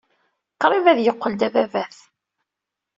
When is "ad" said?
0.91-0.99